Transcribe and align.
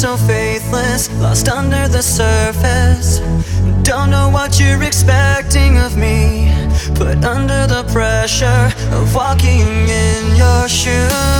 so 0.00 0.16
faithless, 0.16 1.10
lost 1.20 1.46
under 1.50 1.86
the 1.86 2.00
surface. 2.00 3.18
Don't 3.82 4.08
know 4.08 4.30
what 4.30 4.58
you're 4.58 4.82
expecting 4.82 5.76
of 5.76 5.94
me. 5.94 6.50
Put 6.94 7.22
under 7.22 7.66
the 7.66 7.84
pressure 7.92 8.72
of 8.96 9.14
walking 9.14 9.68
in 9.88 10.36
your 10.36 10.68
shoes. 10.68 11.39